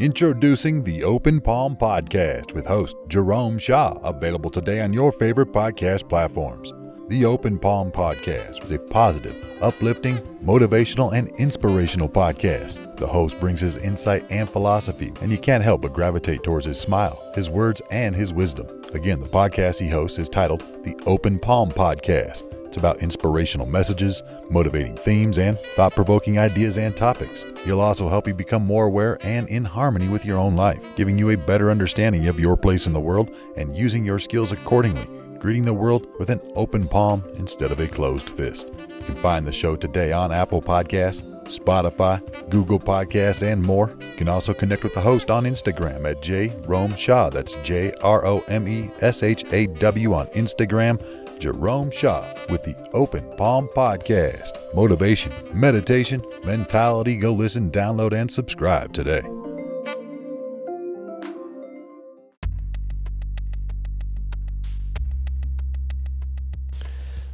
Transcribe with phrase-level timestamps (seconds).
[0.00, 6.08] Introducing the Open Palm Podcast with host Jerome Shaw, available today on your favorite podcast
[6.08, 6.72] platforms.
[7.08, 12.96] The Open Palm Podcast is a positive, uplifting, motivational, and inspirational podcast.
[12.96, 16.80] The host brings his insight and philosophy, and you can't help but gravitate towards his
[16.80, 18.68] smile, his words, and his wisdom.
[18.94, 22.44] Again, the podcast he hosts is titled The Open Palm Podcast.
[22.68, 27.42] It's about inspirational messages, motivating themes, and thought provoking ideas and topics.
[27.64, 31.16] He'll also help you become more aware and in harmony with your own life, giving
[31.16, 35.06] you a better understanding of your place in the world and using your skills accordingly,
[35.38, 38.70] greeting the world with an open palm instead of a closed fist.
[38.76, 43.90] You can find the show today on Apple Podcasts, Spotify, Google Podcasts, and more.
[43.98, 47.30] You can also connect with the host on Instagram at J Rome Shaw.
[47.30, 51.00] That's J R O M E S H A W on Instagram.
[51.38, 54.52] Jerome Shaw with the Open Palm Podcast.
[54.74, 57.16] Motivation, meditation, mentality.
[57.16, 59.22] Go listen, download, and subscribe today.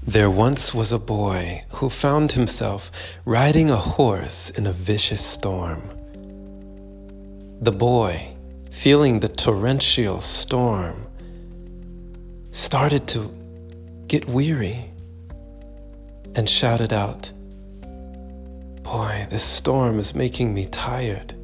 [0.07, 2.91] There once was a boy who found himself
[3.25, 5.81] riding a horse in a vicious storm.
[7.63, 8.37] The boy,
[8.71, 11.07] feeling the torrential storm,
[12.51, 13.31] started to
[14.09, 14.91] get weary
[16.35, 17.31] and shouted out,
[18.83, 21.35] Boy, this storm is making me tired.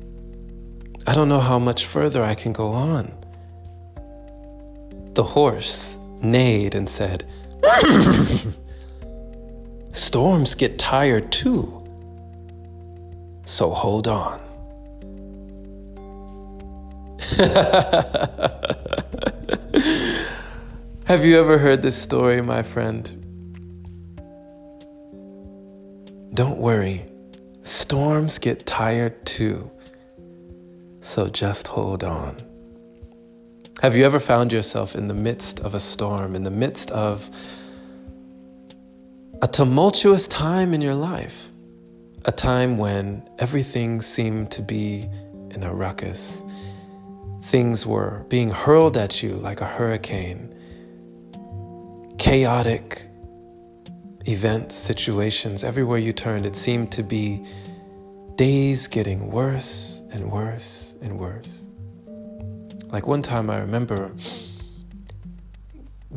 [1.06, 3.12] I don't know how much further I can go on.
[5.14, 7.24] The horse neighed and said,
[9.92, 11.76] Storms get tired too.
[13.44, 14.40] So hold on.
[21.10, 23.04] Have you ever heard this story, my friend?
[26.34, 27.04] Don't worry,
[27.62, 29.72] storms get tired too.
[31.00, 32.36] So just hold on.
[33.82, 37.28] Have you ever found yourself in the midst of a storm, in the midst of
[39.42, 41.48] a tumultuous time in your life?
[42.26, 45.08] A time when everything seemed to be
[45.50, 46.44] in a ruckus.
[47.42, 50.54] Things were being hurled at you like a hurricane
[52.20, 53.06] chaotic
[54.26, 57.42] events, situations, everywhere you turned, it seemed to be
[58.34, 61.64] days getting worse and worse and worse.
[62.90, 64.12] Like one time, I remember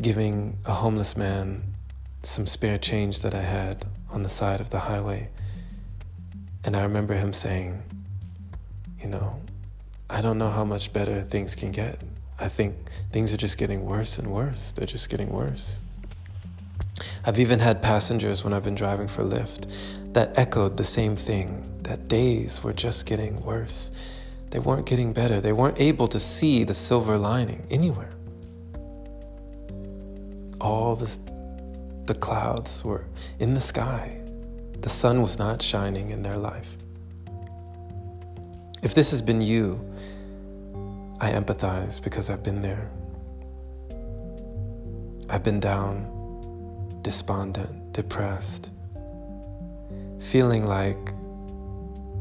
[0.01, 1.63] giving a homeless man
[2.21, 5.29] some spare change that I had on the side of the highway.
[6.65, 7.81] And I remember him saying,
[9.01, 9.39] You know,
[10.09, 12.01] I don't know how much better things can get.
[12.37, 12.75] I think
[13.13, 14.73] things are just getting worse and worse.
[14.73, 15.79] They're just getting worse.
[17.25, 21.69] I've even had passengers when I've been driving for Lyft that echoed the same thing
[21.83, 23.91] that days were just getting worse.
[24.49, 25.39] They weren't getting better.
[25.39, 28.11] They weren't able to see the silver lining anywhere.
[30.59, 31.17] All the,
[32.05, 33.05] the clouds were
[33.39, 34.21] in the sky.
[34.81, 36.75] The sun was not shining in their life.
[38.83, 39.79] If this has been you,
[41.21, 42.91] I empathize because I've been there.
[45.29, 46.22] I've been down
[47.03, 48.71] despondent, depressed,
[50.19, 51.13] feeling like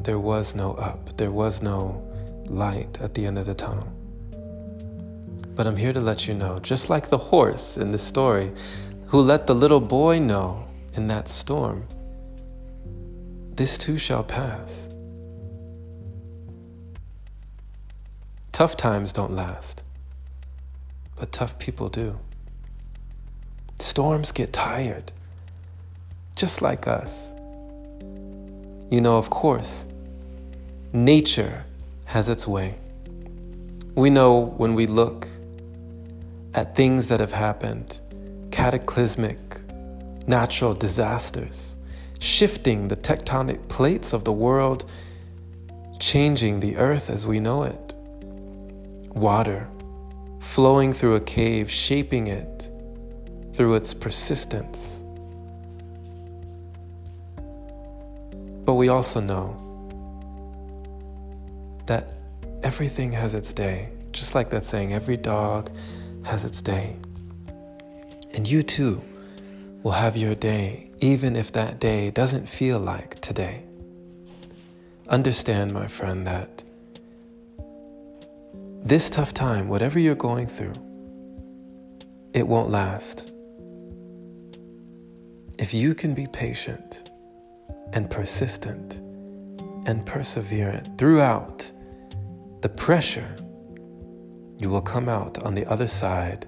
[0.03, 2.03] there was no up, there was no
[2.47, 3.91] light at the end of the tunnel.
[5.55, 8.51] But I'm here to let you know, just like the horse in the story
[9.07, 11.87] who let the little boy know in that storm,
[13.55, 14.89] this too shall pass.
[18.51, 19.83] Tough times don't last,
[21.17, 22.19] but tough people do.
[23.93, 25.13] Storms get tired,
[26.35, 27.35] just like us.
[28.91, 29.87] You know, of course,
[30.95, 31.67] nature
[32.07, 32.77] has its way.
[33.95, 35.29] We know when we look
[36.55, 38.01] at things that have happened,
[38.51, 39.61] cataclysmic
[40.27, 41.77] natural disasters,
[42.19, 44.91] shifting the tectonic plates of the world,
[46.01, 47.95] changing the earth as we know it.
[49.15, 49.69] Water
[50.41, 52.72] flowing through a cave, shaping it
[53.53, 55.05] through its persistence.
[58.65, 59.59] But we also know
[61.87, 62.13] that
[62.63, 65.71] everything has its day, just like that saying, every dog
[66.25, 66.97] has its day.
[68.35, 69.03] And you too
[69.83, 73.65] will have your day, even if that day doesn't feel like today.
[75.09, 76.63] Understand, my friend, that
[78.85, 80.75] this tough time, whatever you're going through,
[82.33, 83.32] it won't last.
[85.63, 87.13] If you can be patient
[87.93, 88.97] and persistent
[89.87, 91.71] and perseverant throughout
[92.63, 93.37] the pressure,
[94.59, 96.47] you will come out on the other side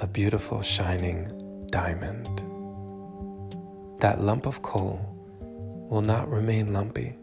[0.00, 1.28] a beautiful, shining
[1.70, 2.42] diamond.
[4.00, 4.98] That lump of coal
[5.88, 7.14] will not remain lumpy.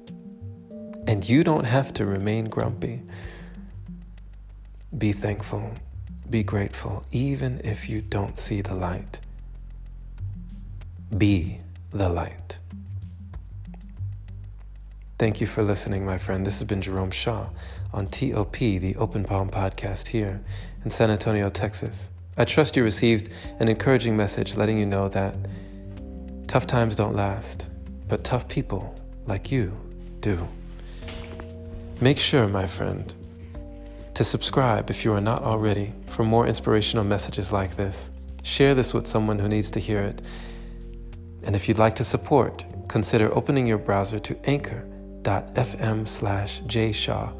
[1.08, 3.02] And you don't have to remain grumpy.
[4.98, 5.72] Be thankful,
[6.30, 9.20] be grateful, even if you don't see the light.
[11.18, 11.60] Be
[11.92, 12.60] the light.
[15.18, 16.46] Thank you for listening, my friend.
[16.46, 17.48] This has been Jerome Shaw
[17.94, 20.42] on TOP, the Open Palm podcast here
[20.84, 22.12] in San Antonio, Texas.
[22.38, 25.36] I trust you received an encouraging message letting you know that
[26.48, 27.72] tough times don't last,
[28.10, 28.94] but tough people
[29.26, 29.72] like you
[30.20, 30.46] do.
[32.02, 33.14] Make sure, my friend,
[34.16, 38.12] to subscribe if you are not already for more inspirational messages like this.
[38.44, 40.22] Share this with someone who needs to hear it.
[41.46, 47.34] And if you'd like to support, consider opening your browser to anchor.fm slash jshaw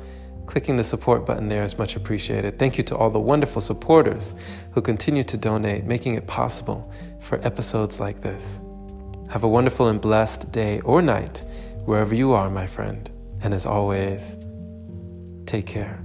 [0.46, 2.60] Clicking the support button there is much appreciated.
[2.60, 4.36] Thank you to all the wonderful supporters
[4.72, 8.62] who continue to donate, making it possible for episodes like this.
[9.30, 11.44] Have a wonderful and blessed day or night,
[11.86, 13.10] wherever you are, my friend.
[13.42, 14.38] And as always,
[15.46, 16.05] take care.